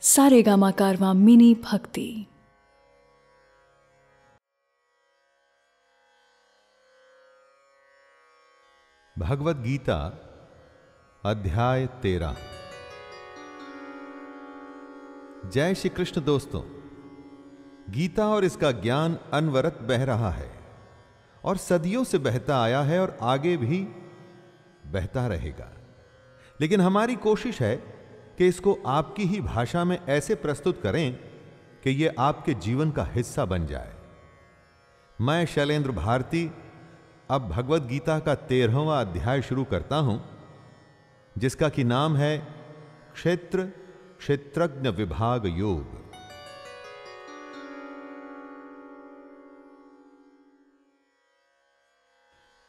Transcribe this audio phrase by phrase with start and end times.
[0.00, 2.26] सारेगामा कारवा मिनी भक्ति।
[9.18, 9.98] भगवत गीता,
[11.24, 12.36] अध्याय तेरह।
[15.46, 16.62] जय श्री कृष्ण दोस्तों,
[17.92, 20.52] गीता और इसका ज्ञान अनवरत बह रहा है
[21.44, 23.84] और सदियों से बहता आया है और आगे भी
[24.86, 25.72] बहता रहेगा।
[26.60, 27.95] लेकिन हमारी कोशिश है
[28.38, 31.18] कि इसको आपकी ही भाषा में ऐसे प्रस्तुत करें
[31.84, 33.96] कि यह आपके जीवन का हिस्सा बन जाए।
[35.20, 36.52] मैं शैलेंद्र भारती,
[37.30, 40.24] अब भगवत गीता का तेरहवा अध्याय शुरू करता हूँ,
[41.38, 42.48] जिसका कि नाम है
[43.14, 43.72] क्षेत्र,
[44.18, 46.06] क्षेत्रज्ञ विभाग योग।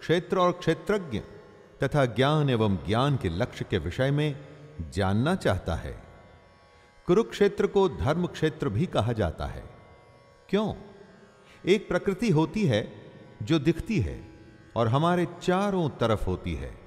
[0.00, 1.22] क्षेत्र और क्षेत्रज्ञ
[1.82, 4.36] तथा ज्ञान एवं ज्ञान के लक्ष्य के विषय में
[4.90, 6.02] जानना चाहता है।
[7.06, 9.64] कुरुक्षेत्र को धर्म क्षेत्र भी कहा जाता है।
[10.48, 10.74] क्यों?
[11.66, 12.92] एक प्रकृति होती है
[13.42, 14.28] जो दिखती है
[14.76, 16.78] और हमारे चारों तरफ़ होती है,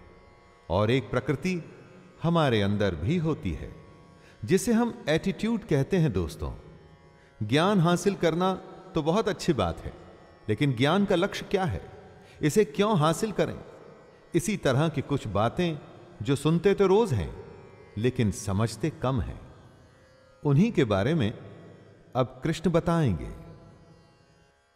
[0.70, 1.64] और एक प्रकृति
[2.24, 3.76] हमारे अंदर भी होती है,
[4.46, 6.53] जिसे हम एटीट्यूड कहते हैं दोस्तों।
[7.44, 8.53] ज्ञान हासिल करना
[8.96, 9.94] तो बहुत अच्छी बात है,
[10.50, 11.81] लेकिन ज्ञान का लक्ष्य क्या है?
[12.42, 13.59] इसे क्यों हासिल करें?
[14.35, 15.77] इसी तरह की कुछ बातें
[16.22, 17.45] जो सुनते तो रोज हैं,
[17.97, 19.41] लेकिन समझते कम हैं।
[20.45, 21.33] उन्हीं के बारे में
[22.16, 23.30] अब कृष्ण बताएँगे।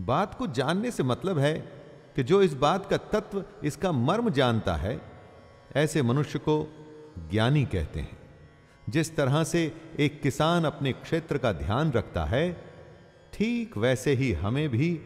[0.00, 1.58] बात को जानने से मतलब है
[2.16, 5.00] कि जो इस बात का तत्व, इसका मर्म जानता है,
[5.76, 6.68] ऐसे मनुष्य को
[7.30, 8.18] ज्ञानी कहते हैं।
[8.88, 12.64] जिस तरह से एक किसान अपने क्षेत्र का ध्यान रखता है,
[13.32, 15.00] ठीक वैसे ही हमें भी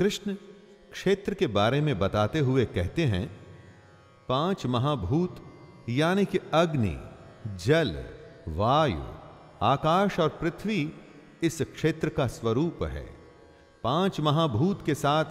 [0.00, 0.34] कृष्ण
[0.92, 3.30] क्षेत्र के बारे में बताते हुए कहते हैं,
[4.28, 5.36] पाँच महाभूत,
[5.88, 6.96] यानी कि अग्नि,
[7.64, 8.04] जल,
[8.48, 9.02] वायु,
[9.62, 10.92] आकाश और पृथ्वी
[11.42, 13.06] इस क्षेत्र का स्वरूप है।
[13.84, 15.24] पाँच महाभूत के साथ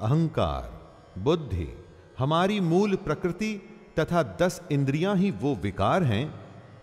[0.00, 0.70] अहंकार,
[1.18, 1.84] बुद्धि,
[2.18, 3.52] हमारी मूल प्रकृति
[3.98, 6.34] तथा दस इंद्रियाँ ही वो विकार हैं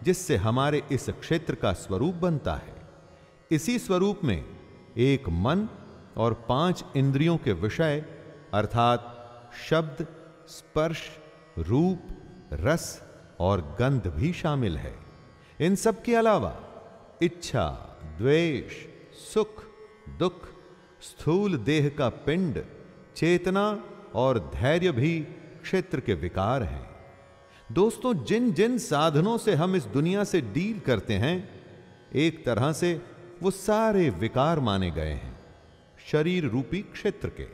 [0.03, 2.75] जिससे हमारे इस क्षेत्र का स्वरूप बनता है।
[3.51, 4.45] इसी स्वरूप में
[4.97, 5.69] एक मन
[6.19, 8.05] और पाँच इंद्रियों के विषय,
[8.53, 9.15] अर्थात
[9.69, 10.07] शब्द,
[10.47, 11.01] स्पर्श,
[11.57, 11.99] रूप,
[12.53, 13.01] रस
[13.39, 14.95] और गंध भी शामिल है।
[15.61, 16.55] इन सब के अलावा
[17.21, 17.67] इच्छा,
[18.17, 18.73] द्वेष,
[19.33, 19.63] सुख,
[20.19, 20.47] दुख,
[21.01, 22.63] स्थूल देह का पिंड,
[23.15, 23.83] चेतना
[24.15, 25.19] और धैर्य भी
[25.61, 26.89] क्षेत्र के विकार हैं।
[27.71, 31.37] दोस्तों जिन जिन साधनों से हम इस दुनिया से डील करते हैं,
[32.15, 33.01] एक तरह से
[33.43, 35.28] वो सारे विकार माने गए हैं।
[36.11, 37.47] शरीर रूपी क्षेत्र के।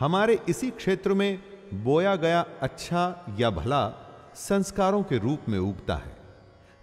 [0.00, 1.42] हमारे इसी क्षेत्र में
[1.74, 3.94] बोया गया अच्छा या भला
[4.34, 6.16] संस्कारों के रूप में उगता है।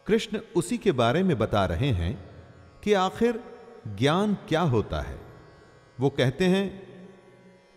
[0.07, 2.31] कृष्ण उसी के बारे में बता रहे हैं
[2.85, 3.41] कि आखिर
[3.89, 5.21] ज्ञान क्या होता है।
[6.01, 6.83] वो कहते हैं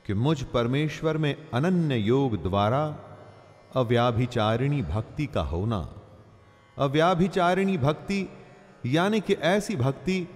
[0.05, 2.99] कि मुझ परमेश्वर में अनन्य योग द्वारा
[3.75, 5.97] अव्याभिचारिणी भक्ति का होना
[6.81, 8.29] अव्याभिचारिणी भक्ति,
[8.85, 10.27] यानी कि ऐसी भक्ति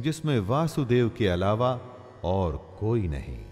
[0.00, 1.80] जिसमें वासुदेव के अलावा
[2.24, 3.44] और कोई नहीं।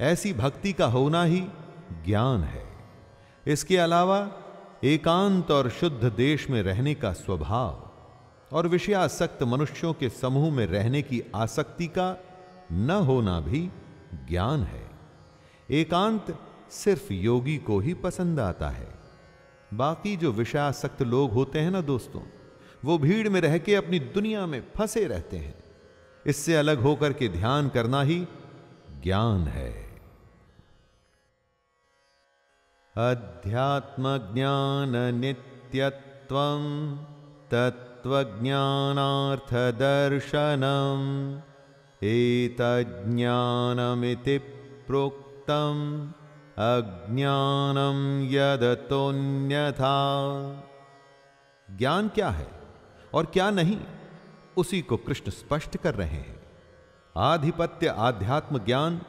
[0.00, 1.40] ऐसी भक्ति का होना ही
[2.06, 2.66] ज्ञान है।
[3.46, 4.32] इसके अलावा
[4.84, 7.90] एकांत और शुद्ध देश में रहने का स्वभाव
[8.52, 12.24] और विषयासक्त मनुष्यों के समूह में रहने की आसक्ति का
[12.72, 13.70] न होना भी
[14.28, 14.90] ज्ञान है।
[15.70, 16.38] एकांत
[16.70, 18.99] सिर्फ़ योगी को ही पसंद आता है।
[19.74, 22.20] बाकी जो विषयासक्त लोग होते हैं ना दोस्तों,
[22.84, 25.54] वो भीड़ में रह के अपनी दुनिया में फंसे रहते हैं।
[26.26, 28.28] इससे अलग होकर के ध्यान करना ही
[29.02, 30.00] ज्ञान है।
[32.96, 36.36] अध्यात्म ज्ञान नित्यत्व
[37.50, 41.42] तत्व ज्ञानार्थ तत्वज्ञानार्थदर्शनम
[42.02, 44.40] एतज्ञानमिति
[44.86, 46.12] प्रोक्तम्।
[46.60, 47.98] अज्ञानम
[48.30, 49.92] यदतोन्यथा
[51.68, 52.48] ज्ञान क्या है
[53.14, 53.80] और क्या नहीं,
[54.56, 56.42] उसी को कृष्ण स्पष्ट कर रहे हैं।
[57.16, 59.00] आधिपत्य आध्यात्म ज्ञान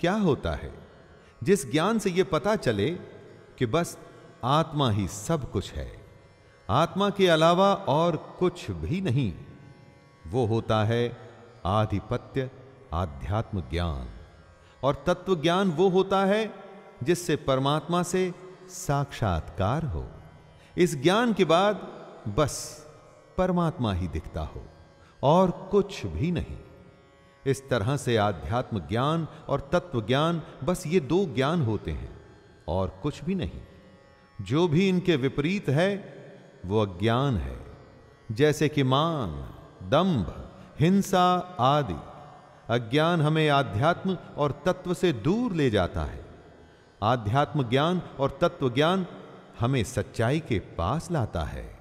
[0.00, 0.72] क्या होता है?
[1.42, 2.90] जिस ज्ञान से यह पता चले
[3.58, 3.98] कि बस
[4.44, 5.90] आत्मा ही सब कुछ है,
[6.68, 9.32] आत्मा के अलावा और कुछ भी नहीं,
[10.26, 11.16] वो होता है
[11.66, 12.50] आधिपत्य
[12.94, 14.08] आध्यात्म ज्ञान।
[14.82, 16.69] और तत्व ज्ञान वो होता है
[17.02, 18.34] जिससे परमात्मा से
[18.68, 20.10] साक्षात्कार हो।
[20.78, 21.76] इस ज्ञान के बाद
[22.28, 22.86] बस
[23.38, 24.66] परमात्मा ही दिखता हो
[25.22, 26.58] और कुछ भी नहीं।
[27.46, 32.22] इस तरह से आध्यात्म ज्ञान और तत्व ज्ञान बस ये दो ज्ञान होते हैं
[32.68, 33.60] और कुछ भी नहीं।
[34.40, 36.14] जो भी इनके विपरीत है,
[36.66, 37.66] वो अज्ञान है।
[38.32, 39.54] जैसे कि मान
[39.88, 41.96] दंभ हिंसा आदि।
[42.68, 46.29] अज्ञान हमें आध्यात्म और तत्व से दूर ले जाता है।
[47.02, 49.06] आध्यात्म ज्ञान और तत्व ज्ञान
[49.60, 51.78] हमें सच्चाई के पास लाता है।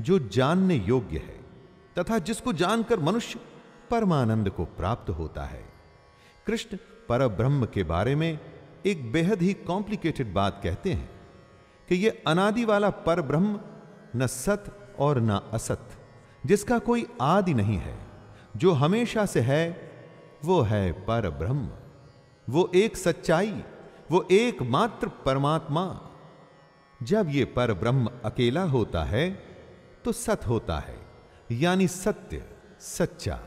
[0.00, 1.40] जो जानने योग्य है
[1.98, 3.40] तथा जिसको जानकर मनुष्य
[3.90, 5.64] परमानंद को प्राप्त होता है।
[6.46, 6.76] कृष्ण
[7.08, 8.38] पर ब्रह्म के बारे में
[8.86, 11.10] एक बेहद ही कॉम्प्लिकेटेड बात कहते हैं
[11.88, 13.60] कि यह अनादि वाला पर ब्रह्म
[14.16, 15.88] न सत और न असत,
[16.46, 17.98] जिसका कोई आदि नहीं है।
[18.56, 19.90] जो हमेशा से है,
[20.44, 21.68] वो है पर ब्रह्म
[22.48, 23.62] वो एक सच्चाई,
[24.10, 25.84] वो एकमात्र परमात्मा।
[27.02, 29.30] जब ये पर ब्रह्म अकेला होता है
[30.04, 30.98] तो सत होता है,
[31.52, 32.42] यानी सत्य,
[32.80, 33.38] सच्चा।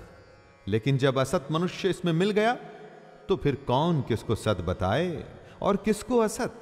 [0.67, 2.53] लेकिन जब असत मनुष्य इसमें मिल गया
[3.29, 5.23] तो फिर कौन किसको सत बताए
[5.61, 6.61] और किसको असत?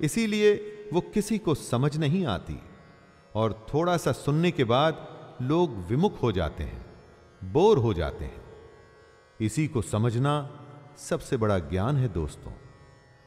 [0.00, 2.62] इसीलिए वो किसी को समझ नहीं आती
[3.34, 5.08] और थोड़ा सा सुनने के बाद
[5.42, 6.86] लोग विमुख हो जाते हैं,
[7.44, 8.42] बोर हो जाते हैं।
[9.40, 10.50] इसी को समझना
[10.98, 12.52] सबसे बड़ा ज्ञान है दोस्तों।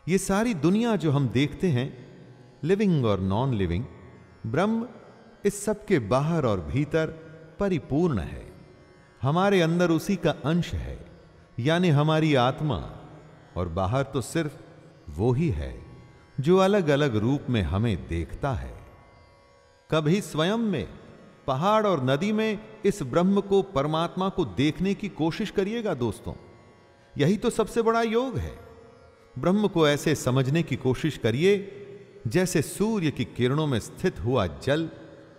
[0.09, 2.07] ये सारी दुनिया जो हम देखते हैं
[2.65, 3.85] लिविंग और नॉन लिविंग
[4.47, 4.89] ब्रह्म
[5.45, 7.07] इस सब के बाहर और भीतर
[7.61, 8.53] परिपूर्ण है।
[9.23, 11.07] हमारे अंदर उसी का अंश है,
[11.59, 12.91] यानी हमारी आत्मा,
[13.57, 14.53] और बाहर तो सिर्फ़
[15.11, 15.83] वो ही है,
[16.41, 18.75] जो अलग अलग रूप में हमें देखता है।
[19.91, 20.89] कभी स्वयं में,
[21.47, 26.33] पहाड़ और नदी में इस ब्रह्म को, परमात्मा को देखने की कोशिश करिएगा दोस्तों।
[27.19, 28.68] यही तो सबसे बड़ा योग है।
[29.41, 31.85] ब्रह्म को ऐसे समझने की कोशिश करिए,
[32.27, 34.89] जैसे सूर्य की किरणों में स्थित हुआ जल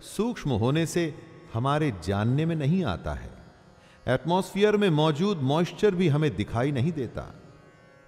[0.01, 1.13] सूक्ष्म होने से
[1.53, 3.29] हमारे जानने में नहीं आता है।
[4.07, 7.35] एटमॉस्फियर में मौजूद मॉइस्चर भी हमें दिखाई नहीं देता।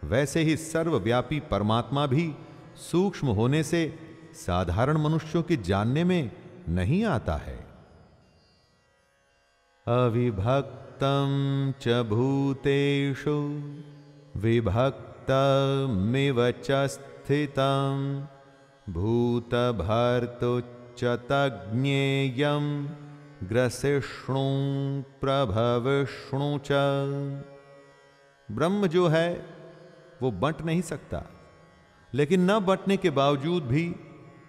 [0.04, 2.34] वैसे ही सर्वव्यापी परमात्मा भी
[2.92, 4.00] सूक्ष्म होने से
[4.34, 6.32] साधारण मनुष्यों के जानने में
[6.70, 7.60] नहीं आता है।
[9.88, 11.30] अविभक्तम
[11.82, 13.38] च भूतेषु
[14.40, 18.26] विभक्त भक्तमिव च स्थितं
[18.90, 21.04] भूतभर्तुच्च
[23.44, 26.68] ग्रसिष्णु प्रभविष्णु च।
[28.52, 29.46] ब्रह्म जो है,
[30.22, 31.24] वो बंट नहीं सकता।
[32.14, 33.96] लेकिन न बंटने के बावजूद भी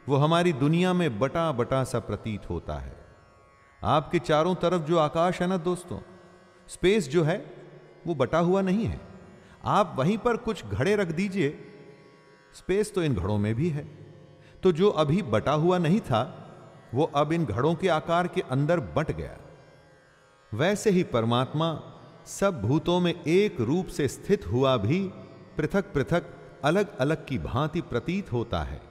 [0.09, 2.97] वो हमारी दुनिया में बटा बटा सा प्रतीत होता है।
[3.85, 5.99] आपके चारों तरफ़ जो आकाश है ना दोस्तों,
[6.69, 7.53] स्पेस जो है,
[8.07, 9.12] वो बटा हुआ नहीं है।
[9.65, 11.59] आप वहीं पर कुछ घड़े रख दीजिए।
[12.55, 13.89] स्पेस तो इन घड़ों में भी है।
[14.63, 16.39] तो जो अभी बटा हुआ नहीं था,
[16.95, 19.39] वो अब इन घड़ों के आकार के अंदर बट गया।
[20.55, 21.83] वैसे ही परमात्मा
[22.27, 25.11] सब भूतों में एक रूप से स्थित हुआ भी
[25.57, 26.25] पृथक पृथक
[26.65, 28.83] अलग अलग की भांति प्रतीत होता है।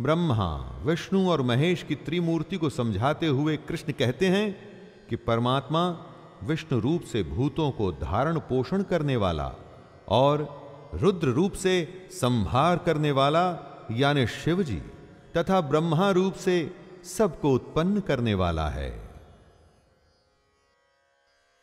[0.00, 4.56] ब्रह्मा, विष्णु और महेश की त्रिमूर्ति को समझाते हुए कृष्ण कहते हैं
[5.10, 6.06] कि परमात्मा
[6.42, 9.54] विष्णु रूप से भूतों को धारण पोषण करने वाला
[10.08, 13.58] और रुद्र रूप से संहार करने वाला,
[13.90, 14.82] यानी शिव जी
[15.36, 19.10] तथा ब्रह्मा रूप से सबको उत्पन्न करने वाला है।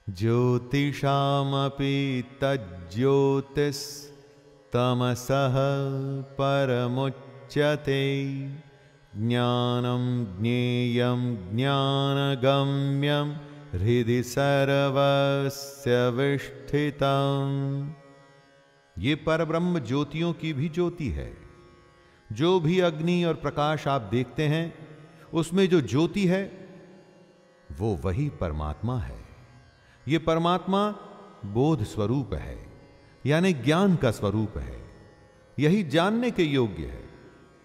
[0.10, 4.08] ज्योतिषामपि तज्ज्योतिष
[4.73, 5.53] तमसः
[6.21, 8.23] परमुच्यते।
[9.17, 13.38] ज्ञानम ज्ञेयं ज्ञानगम्यं
[13.79, 18.03] हृदि सर्वस्य विष्ठितम्।
[18.97, 21.38] ये परब्रह्म ज्योतियों की भी ज्योति है।
[22.32, 24.88] जो भी अग्नि और प्रकाश आप देखते हैं,
[25.34, 26.69] उसमें जो ज्योति है,
[27.79, 29.25] वो वही परमात्मा है।
[30.08, 30.91] ये परमात्मा
[31.45, 32.73] बोध स्वरूप है,
[33.25, 34.84] यानी ज्ञान का स्वरूप है।
[35.60, 37.10] यही जानने के योग्य है।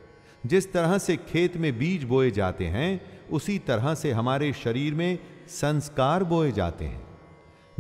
[0.47, 5.19] जिस तरह से खेत में बीज बोए जाते हैं, उसी तरह से हमारे शरीर में
[5.49, 7.19] संस्कार बोए जाते हैं,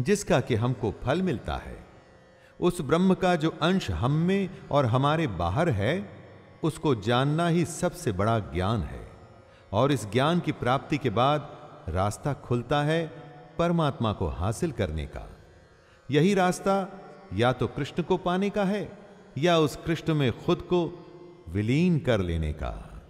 [0.00, 1.86] जिसका कि हमको फल मिलता है।
[2.60, 6.24] उस ब्रह्म का जो अंश हम में और हमारे बाहर है,
[6.62, 9.08] उसको जानना ही सबसे बड़ा ज्ञान है।
[9.72, 11.56] और इस ज्ञान की प्राप्ति के बाद
[11.88, 13.25] रास्ता खुलता है
[13.58, 15.38] परमात्मा को हासिल करने का।
[16.10, 16.88] यही रास्ता
[17.34, 18.98] या तो कृष्ण को पाने का है,
[19.38, 20.92] या उस कृष्ण में खुद को
[21.48, 23.02] विलीन कर लेने का।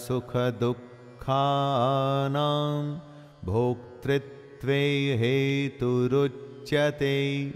[3.45, 7.55] भोक्तृत्वे हेतुरुच्यते।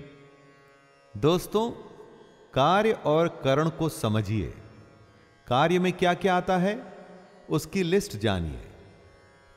[1.16, 1.70] दोस्तों
[2.55, 4.62] कार्य और करण को समझिए।
[5.52, 7.06] कार्य में क्या क्या आता है?
[7.50, 8.72] उसकी लिस्ट जानिए।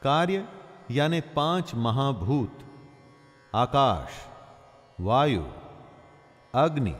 [0.02, 0.48] कार्य,
[0.92, 2.60] यानी पाँच महाभूत।
[3.56, 4.10] आकाश,
[5.00, 5.46] वायु,
[6.56, 6.96] अग्नि,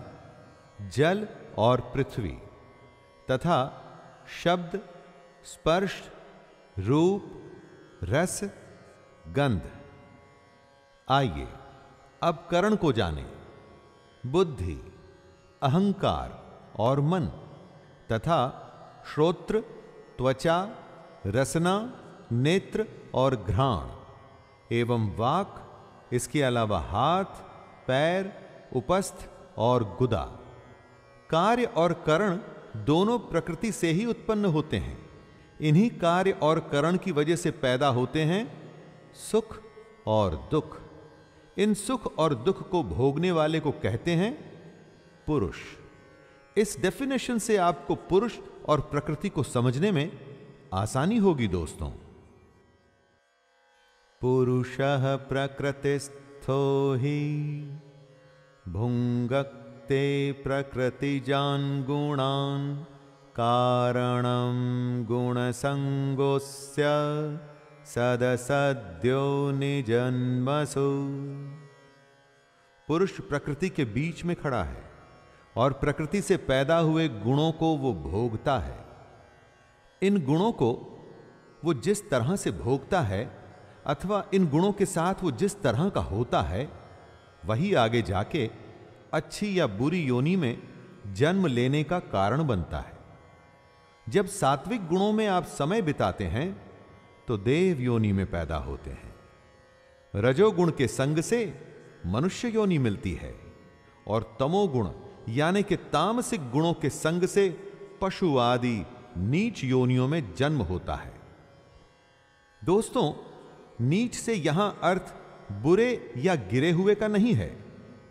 [0.82, 1.28] जल
[1.58, 2.38] और पृथ्वी।
[3.32, 3.82] तथा
[4.44, 4.82] शब्द,
[5.44, 6.10] स्पर्श,
[6.80, 7.52] रूप,
[8.04, 8.44] रस,
[9.28, 9.62] गंध।
[11.10, 11.48] आइए,
[12.24, 13.32] अब करण को जानें।
[14.26, 14.94] बुद्धि,
[15.64, 17.26] अहंकार और मन।
[18.12, 18.62] तथा
[19.14, 19.60] श्रोत्र,
[20.18, 20.70] त्वचा,
[21.28, 23.90] रसना, नेत्र और घ्राण,
[24.76, 25.62] एवं वाक,
[26.14, 27.26] इसके अलावा हाथ,
[27.88, 28.32] पैर,
[28.76, 30.24] उपस्थ और गुदा।
[31.30, 32.40] कार्य और करण
[32.86, 35.10] दोनों प्रकृति से ही उत्पन्न होते हैं।
[35.62, 38.72] इन्हीं कार्य और करण की वजह से पैदा होते हैं
[39.32, 39.58] सुख
[40.08, 40.78] और दुख।
[41.58, 44.34] इन सुख और दुख को भोगने वाले को कहते हैं
[45.28, 45.58] पुरुष।
[46.58, 50.12] इस डेफिनेशन से आपको पुरुष और प्रकृति को समझने में
[50.74, 51.90] आसानी होगी, दोस्तों।
[54.22, 54.78] पुरुष
[55.30, 57.38] प्रकृतिस्थो ही
[58.68, 62.86] भुंगक्ते प्रकृतिजान गुणान
[63.40, 64.24] कारण
[65.06, 66.84] गुण संगोस्य
[67.86, 70.92] सदसद्यो निजन्मसु।
[72.88, 74.85] पुरुष प्रकृति के बीच में खड़ा है।
[75.56, 78.78] और प्रकृति से पैदा हुए गुणों को वो भोगता है।
[80.02, 80.72] इन गुणों को
[81.64, 83.24] वो जिस तरह से भोगता है
[83.86, 86.68] अथवा इन गुणों के साथ वो जिस तरह का होता है,
[87.46, 88.50] वही आगे जाके
[89.14, 90.58] अच्छी या बुरी योनि में
[91.14, 92.94] जन्म लेने का कारण बनता है।
[94.08, 96.48] जब सात्विक गुणों में आप समय बिताते हैं
[97.28, 99.14] तो देव योनि में पैदा होते हैं।
[100.14, 101.40] रजोगुण के संग से
[102.06, 103.34] मनुष्य योनि मिलती है
[104.08, 104.90] और तमोगुण
[105.30, 107.50] यानी कि तामसिक गुणों के संग से
[108.02, 108.86] पशु आदि
[109.18, 111.14] नीच योनियों में जन्म होता है।
[112.66, 113.14] दोस्तों,
[113.86, 115.14] नीच से यहाँ अर्थ
[115.52, 117.66] बुरे या गिरे हुए का नहीं है,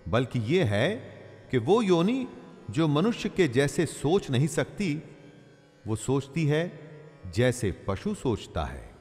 [0.09, 0.95] बल्कि यह है
[1.51, 2.27] कि वो योनि
[2.71, 5.03] जो मनुष्य के जैसे सोच नहीं सकती,
[5.87, 6.63] वो सोचती है
[7.35, 8.95] जैसे पशु सोचता है।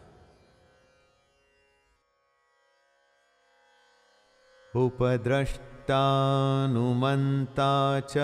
[5.84, 8.18] उपद्रष्टानुमन्ता च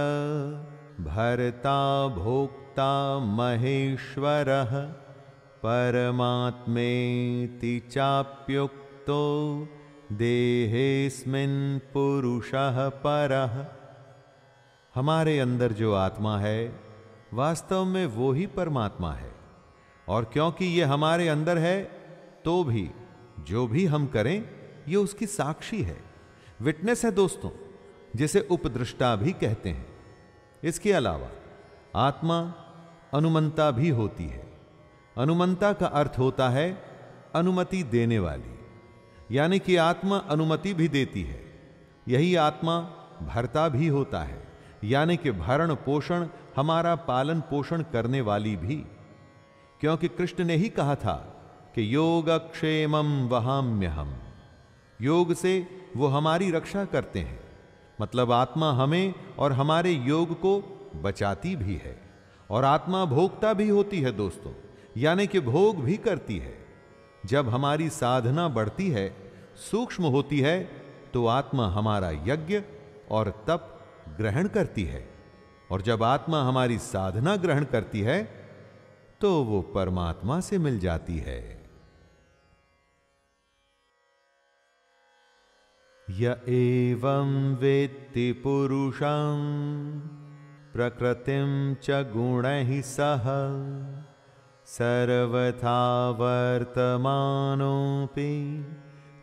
[1.02, 4.92] भर्ता भोक्ता महेश्वरः
[5.66, 9.68] परमात्मेति चाप्युक्तो
[10.12, 13.66] देहेस्मिन् पुरुषः परः।
[14.96, 16.82] हमारे अंदर जो आत्मा है,
[17.34, 19.36] वास्तव में वो ही परमात्मा है।
[20.08, 21.92] और क्योंकि ये हमारे अंदर है
[22.46, 22.92] तो भी,
[23.40, 24.50] जो भी हम करें,
[24.90, 26.09] ये उसकी साक्षी है।
[26.62, 27.50] विटनेस है दोस्तों,
[28.16, 29.88] जिसे उपदृष्टा भी कहते हैं।
[30.64, 31.30] इसके अलावा,
[31.96, 32.54] आत्मा
[33.14, 34.54] अनुमंता भी होती है।
[35.18, 36.84] अनुमंता का अर्थ होता है
[37.36, 38.60] अनुमति देने वाली,
[39.32, 41.42] यानी कि आत्मा अनुमति भी देती है।
[42.08, 42.80] यही आत्मा
[43.22, 44.48] भरता भी होता है,
[44.84, 48.76] यानी कि भरण पोषण, हमारा पालन पोषण करने वाली भी।
[49.82, 51.16] क्योंकि कृष्ण ने ही कहा था
[51.76, 54.16] कि योग क्षेमम वहाम्य हम
[55.02, 57.40] योग से वो हमारी रक्षा करते हैं।
[58.02, 60.60] मतलब आत्मा हमें और हमारे योग को
[60.96, 62.00] बचाती भी है
[62.50, 64.52] और आत्मा भोगता भी होती है दोस्तों,
[64.98, 66.58] यानी कि भोग भी करती है।
[67.26, 69.34] जब हमारी साधना बढ़ती है,
[69.72, 70.60] सूक्ष्म होती है
[71.14, 72.62] तो आत्मा हमारा यज्ञ
[73.12, 73.76] और तप
[74.18, 75.08] ग्रहण करती है
[75.72, 78.22] और जब आत्मा हमारी साधना ग्रहण करती है
[79.22, 81.59] तो वो परमात्मा से मिल जाती है।
[86.12, 89.42] य एवं वेत्ति पुरुषं,
[90.74, 93.26] प्रकृतिं च गुणैः सह
[94.66, 96.86] सर्वथा वर्तमानोऽपि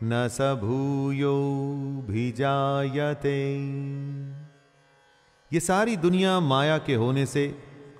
[0.02, 1.54] न स भूयोभिजायते
[5.50, 7.46] ये सारी दुनिया माया के होने से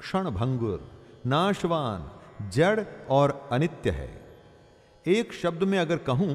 [0.01, 0.81] क्षण भंगुर
[1.27, 2.01] नाशवान,
[2.51, 4.11] जड़ और अनित्य है।
[5.07, 6.33] एक शब्द में अगर कहूँ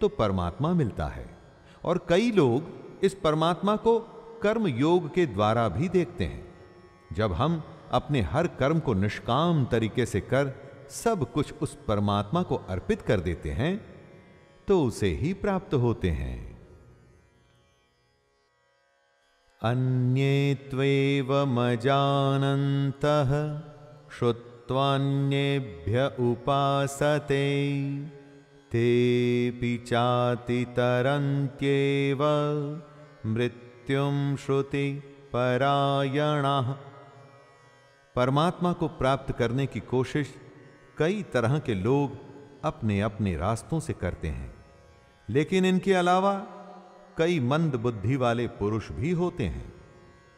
[0.00, 1.38] तो परमात्मा मिलता है।
[1.84, 3.98] और कई लोग इस परमात्मा को
[4.42, 6.54] कर्म योग के द्वारा भी देखते हैं।
[7.12, 7.62] जब हम
[7.92, 13.20] अपने हर कर्म को निष्काम तरीके से कर सब कुछ उस परमात्मा को अर्पित कर
[13.20, 13.92] देते हैं
[14.68, 16.52] तो उसे ही प्राप्त होते हैं।
[19.62, 21.82] अन्ये त्वेवमजानन्तः
[24.18, 27.46] श्रुत्वान्येभ्य उपासते,
[28.72, 30.88] तेऽपि चातितरन्त्येव
[33.26, 36.72] मृत्युं श्रुति परायणः।
[38.16, 40.34] परमात्मा को प्राप्त करने की कोशिश
[41.02, 42.12] कई तरह के लोग
[42.64, 44.54] अपने अपने रास्तों से करते हैं।
[45.30, 46.34] लेकिन इनके अलावा
[47.18, 49.72] कई मंद बुद्धि वाले पुरुष भी होते हैं।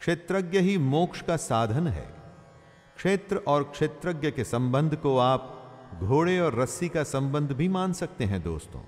[0.00, 2.14] क्षेत्रज्ञ ही मोक्ष का साधन है।
[2.96, 5.54] क्षेत्र और क्षेत्रज्ञ के संबंध को आप
[6.00, 8.82] घोड़े और रस्सी का संबंध भी मान सकते हैं दोस्तों।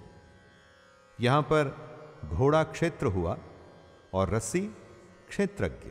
[1.21, 1.91] यहाँ पर
[2.25, 3.39] घोड़ा क्षेत्र हुआ
[4.15, 4.61] और रस्सी
[5.29, 5.91] क्षेत्रज्ञ।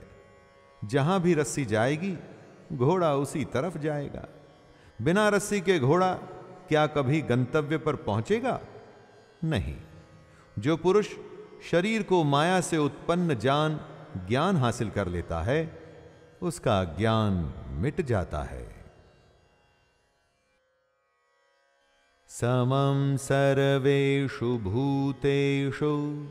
[0.87, 2.17] जहाँ भी रस्सी जाएगी,
[2.73, 4.25] घोड़ा उसी तरफ़ जाएगा।
[5.01, 6.19] बिना रस्सी के घोड़ा
[6.69, 8.61] क्या कभी गंतव्य पर पहुंचेगा?
[9.43, 9.77] नहीं।
[10.59, 11.07] जो पुरुष
[11.71, 13.79] शरीर को माया से उत्पन्न जान
[14.27, 15.81] ज्ञान हासिल कर लेता है,
[16.41, 18.85] उसका ज्ञान मिट जाता है।
[22.27, 26.27] समं सर्वेषु भूतेषु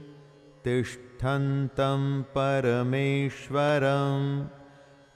[0.65, 4.45] तिष्ठन्तं परमेश्वरं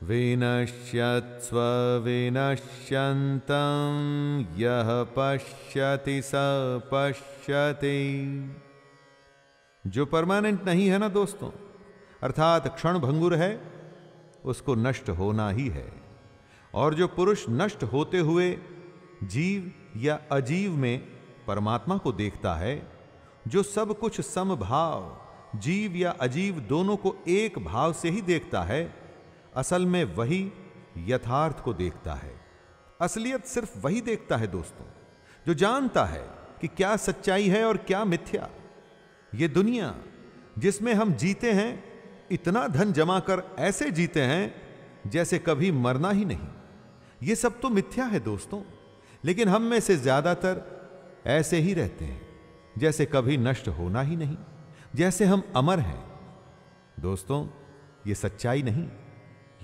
[0.03, 1.57] विनश्यत्स्व
[2.05, 2.61] विनश्यन्तं,
[4.59, 6.33] यः पश्यति स
[6.93, 8.01] पश्यति।
[9.87, 11.51] जो परमानेंट नहीं है ना दोस्तों,
[12.23, 13.61] अर्थात क्षण भंगुर है,
[14.45, 15.93] उसको नष्ट होना ही है।
[16.75, 18.59] और जो पुरुष नष्ट होते हुए
[19.25, 20.99] जीव या अजीव में
[21.47, 22.93] परमात्मा को देखता है,
[23.49, 25.21] जो सब कुछ समभाव,
[25.59, 29.02] जीव या अजीव दोनों को एक भाव से ही देखता है
[29.53, 30.51] असल में वही
[31.07, 32.33] यथार्थ को देखता है।
[33.01, 34.85] असलियत सिर्फ़ वही देखता है दोस्तों,
[35.47, 36.25] जो जानता है
[36.61, 38.49] कि क्या सच्चाई है और क्या मिथ्या।
[39.33, 39.95] ये दुनिया
[40.59, 41.85] जिसमें हम जीते हैं,
[42.31, 44.55] इतना धन जमा कर ऐसे जीते हैं,
[45.07, 46.49] जैसे कभी मरना ही नहीं।
[47.23, 48.63] ये सब तो मिथ्या है दोस्तों,
[49.25, 50.63] लेकिन हम में से ज़्यादातर
[51.27, 52.21] ऐसे ही रहते हैं,
[52.79, 54.37] जैसे कभी नष्ट होना ही नहीं,
[54.95, 56.03] जैसे हम अमर हैं।
[57.01, 57.47] दोस्तों,
[58.07, 58.89] ये सच्चाई नहीं।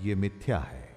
[0.01, 0.95] ये मिथ्या है।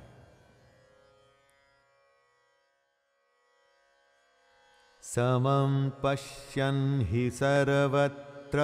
[5.03, 8.59] समं पश्यन् हि सर्वत्र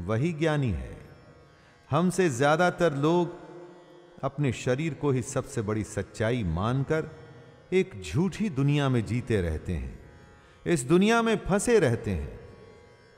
[0.00, 0.96] वही ज्ञानी है।
[1.90, 3.42] हमसे ज़्यादातर लोग
[4.24, 7.10] अपने शरीर को ही सबसे बड़ी सच्चाई मानकर
[7.72, 9.98] एक झूठी दुनिया में जीते रहते हैं।
[10.66, 12.40] इस दुनिया में फंसे रहते हैं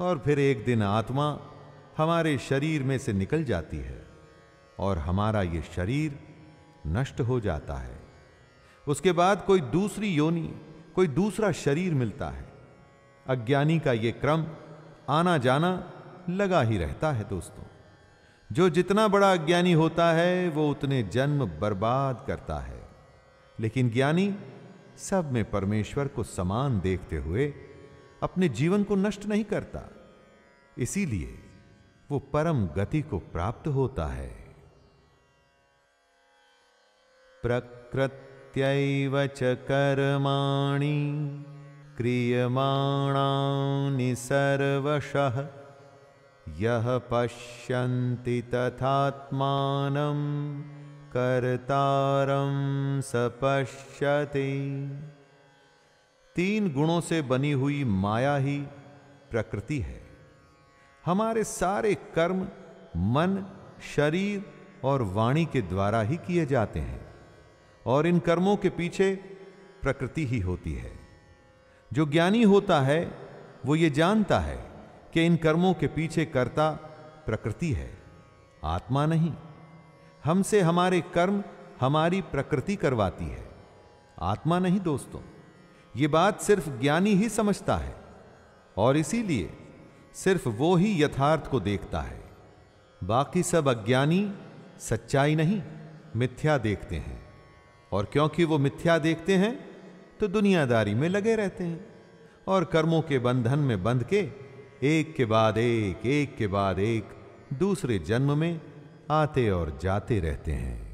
[0.01, 1.29] और फिर एक दिन आत्मा
[1.97, 4.03] हमारे शरीर में से निकल जाती है
[4.79, 6.18] और हमारा ये शरीर
[6.87, 7.99] नष्ट हो जाता है।
[8.87, 10.51] उसके बाद कोई दूसरी योनि,
[10.95, 12.56] कोई दूसरा शरीर मिलता है।
[13.29, 14.47] अज्ञानी का ये क्रम
[15.09, 15.93] आना जाना
[16.31, 17.64] लगा ही रहता है दोस्तों।
[18.53, 22.89] जो जितना बड़ा अज्ञानी होता है, वो उतने जन्म बर्बाद करता है।
[23.61, 24.37] लेकिन ज्ञानी
[24.97, 27.55] सब में परमेश्वर को समान देखते हुए
[28.22, 29.91] अपने जीवन को नष्ट नहीं करता।
[30.79, 31.39] इसीलिए
[32.11, 34.55] वो परम गति को प्राप्त होता है।
[37.43, 39.43] प्रकृत्यैव च
[41.97, 45.49] क्रियमाणानि सर्वशः।
[46.57, 50.16] यह पश्यन्ति तथात्मानं,
[51.09, 54.90] कर्तारं स पश्यति
[56.36, 58.64] तीन गुणों से बनी हुई माया ही
[59.30, 60.03] प्रकृति है।
[61.05, 62.49] हमारे सारे कर्म
[62.97, 63.47] मन,
[63.97, 64.44] शरीर
[64.84, 67.07] और वाणी के द्वारा ही किए जाते हैं,
[67.86, 69.20] और इन कर्मों के पीछे
[69.82, 71.06] प्रकृति ही होती है।
[71.97, 73.18] जो ज्ञानी होता है,
[73.66, 74.57] वो ये जानता है
[75.14, 76.70] कि इन कर्मों के पीछे कर्ता
[77.26, 77.99] प्रकृति है,
[78.64, 79.32] आत्मा नहीं।
[80.24, 81.42] हमसे हमारे कर्म
[81.80, 83.49] हमारी प्रकृति करवाती है।
[84.22, 85.20] आत्मा नहीं दोस्तों,
[85.97, 87.94] ये बात सिर्फ़ ज्ञानी ही समझता है,
[88.76, 89.51] और इसीलिए
[90.14, 92.20] सिर्फ़ वो ही यथार्थ को देखता है।
[93.05, 94.32] बाकी सब अज्ञानी
[94.80, 95.62] सच्चाई नहीं,
[96.16, 97.22] मिथ्या देखते हैं,
[97.92, 99.76] और क्योंकि वो मिथ्या देखते हैं
[100.21, 101.81] तो दुनियादारी में लगे रहते हैं
[102.49, 104.21] और कर्मों के बंधन में बंध के
[104.83, 107.09] एक के बाद एक एक के बाद एक
[107.53, 108.61] दूसरे जन्म में
[109.11, 110.87] आते और जाते रहते हैं।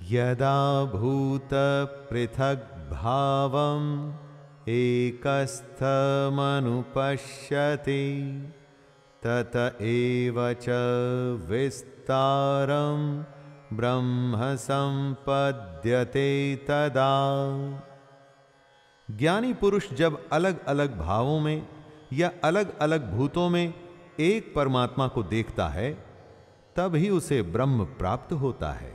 [0.00, 1.50] यदा भूत
[2.10, 3.84] पृथक भावम
[4.68, 5.54] एकस्थमनुपश्यति
[9.26, 10.66] तत एव च
[11.50, 13.00] विस्तारं
[13.76, 17.12] ब्रह्म संपद्यते तदा।
[19.08, 21.66] ज्ञानी पुरुष जब अलग अलग भावों में
[22.12, 23.74] या अलग अलग भूतों में
[24.20, 25.92] एक परमात्मा को देखता है
[26.76, 28.92] तब ही उसे ब्रह्म प्राप्त होता है।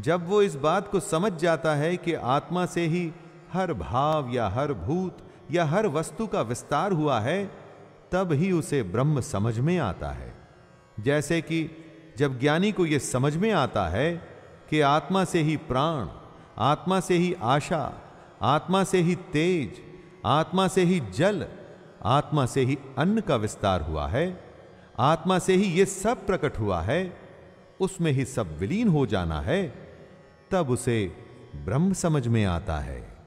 [0.00, 3.12] जब वो इस बात को समझ जाता है कि आत्मा से ही
[3.52, 5.18] हर भाव या हर भूत
[5.50, 7.50] या हर वस्तु का विस्तार हुआ है,
[8.12, 10.32] तब ही उसे ब्रह्म समझ में आता है।
[11.00, 11.70] जैसे कि
[12.20, 14.30] जब ज्ञानी को यह समझ में आता है
[14.70, 16.08] कि आत्मा से ही प्राण,
[16.58, 18.02] आत्मा से ही आशा,
[18.42, 19.82] आत्मा से ही तेज,
[20.26, 21.46] आत्मा से ही जल,
[22.04, 24.44] आत्मा से ही अन्न का विस्तार हुआ है,
[24.98, 27.20] आत्मा से ही यह सब प्रकट हुआ है,
[27.80, 29.74] उसमें ही सब विलीन हो जाना है,
[30.50, 31.16] तब उसे
[31.64, 33.20] ब्रह्म समझ में आता है।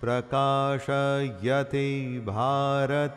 [0.00, 1.86] प्रकाशयते
[2.20, 3.16] भारत।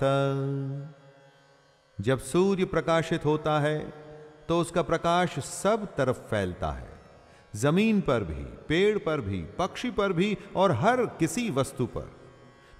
[2.02, 3.78] जब सूर्य प्रकाशित होता है
[4.50, 7.00] तो उसका प्रकाश सब तरफ़ फैलता है।
[7.56, 12.12] ज़मीन पर भी, पेड़ पर भी, पक्षी पर भी और हर किसी वस्तु पर।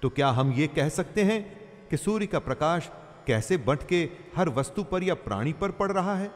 [0.02, 1.40] तो क्या हम ये कह सकते हैं
[1.88, 2.90] कि सूर्य का प्रकाश
[3.28, 6.30] कैसे बंट के हर वस्तु पर या प्राणी पर पड़ रहा है?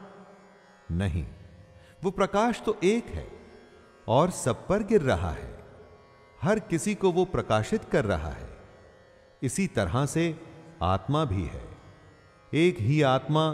[0.91, 1.25] नहीं,
[2.03, 3.27] वो प्रकाश तो एक है
[4.07, 5.51] और सब पर गिर रहा है।
[6.41, 8.49] हर किसी को वो प्रकाशित कर रहा है।
[9.43, 10.39] इसी तरह से
[10.81, 11.63] आत्मा भी है।
[12.53, 13.45] एक ही आत्मा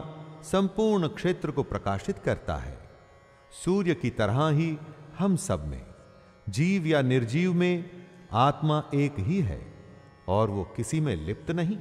[0.44, 2.78] संपूर्ण क्षेत्र को प्रकाशित करता है।
[3.52, 4.78] सूर्य की तरह ही
[5.20, 5.86] हम सब में,
[6.50, 7.90] जीव या निर्जीव में
[8.32, 9.62] आत्मा एक ही है
[10.28, 11.78] और वो किसी में लिप्त नहीं।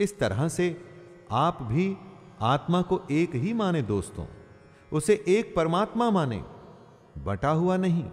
[0.00, 0.82] इस तरह से
[1.30, 1.96] आप भी
[2.40, 4.26] आत्मा को एक ही माने, दोस्तों।
[4.92, 6.44] उसे एक परमात्मा माने,
[7.18, 8.10] बटा हुआ नहीं।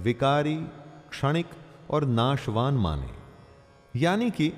[0.00, 0.56] विकारी,
[1.10, 1.46] क्षणिक
[1.90, 3.10] और नाशवान माने।
[3.96, 4.52] यानी कि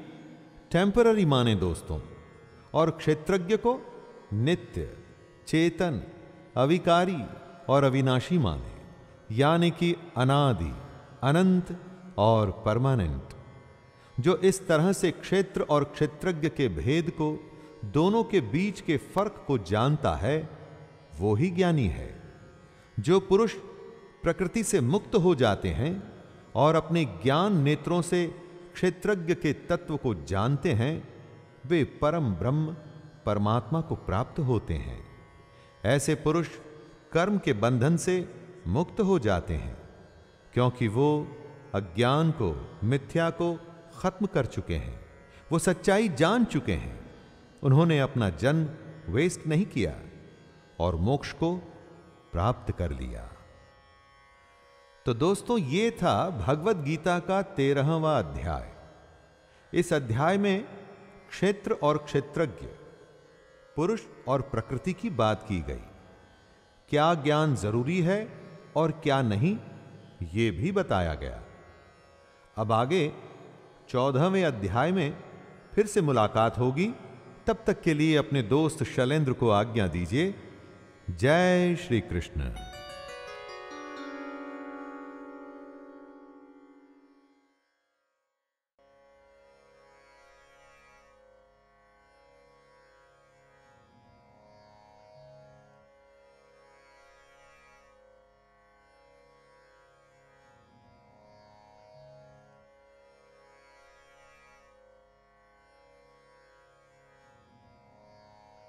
[0.72, 2.01] टेम्पररी माने दोस्तों,
[2.74, 3.80] और क्षेत्रज्ञ को
[4.32, 4.99] नित्य,
[5.47, 6.03] चेतन,
[6.57, 7.16] अविकारी
[7.68, 8.72] और अविनाशी माने।
[9.34, 10.72] यानी कि अनादि,
[11.22, 11.80] अनंत
[12.18, 13.22] और परमानेंट
[14.20, 17.51] जो इस तरह से क्षेत्र और क्षेत्रज्ञ के भेद को,
[17.84, 20.49] दोनों के बीच के फ़र्क को जानता है,
[21.18, 22.22] वो ही ज्ञानी है।
[23.01, 23.57] जो पुरुष
[24.23, 26.12] प्रकृति से मुक्त हो जाते हैं
[26.55, 28.27] और अपने ज्ञान नेत्रों से
[28.75, 31.09] क्षेत्रज्ञ के तत्व को जानते हैं,
[31.66, 32.77] वे परम ब्रह्म,
[33.27, 35.05] परमात्मा को प्राप्त होते हैं।
[35.85, 36.49] ऐसे पुरुष
[37.12, 38.35] कर्म के बंधन से
[38.66, 39.77] मुक्त हो जाते हैं,
[40.55, 41.29] क्योंकि वो
[41.75, 43.59] अज्ञान को, मिथ्या को
[43.99, 45.01] खत्म कर चुके हैं।
[45.53, 47.11] वो सच्चाई जान चुके हैं।
[47.62, 48.69] उन्होंने अपना जन्म
[49.12, 49.95] वेस्ट नहीं किया
[50.81, 51.57] और मोक्ष को
[52.33, 53.33] प्राप्त कर लिया।
[55.07, 58.68] तो दोस्तों, ये था भगवत गीता का तेरहवा अध्याय।
[59.74, 60.64] इस अध्याय में
[61.30, 62.66] क्षेत्र और क्षेत्रज्ञ,
[63.76, 65.82] पुरुष और प्रकृति की बात की गई।
[66.88, 68.28] क्या ज्ञान ज़रूरी है
[68.76, 69.57] और क्या नहीं,
[70.22, 71.42] ये भी बताया गया।
[72.57, 73.12] अब आगे
[73.88, 75.16] चौदहवें अध्याय में
[75.74, 76.92] फिर से मुलाकात होगी।
[77.46, 80.34] तब तक के लिए अपने दोस्त शैलेंद्र को आज्ञा दीजिए।
[81.11, 82.68] जय श्री कृष्ण।